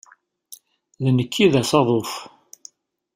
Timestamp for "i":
1.45-1.47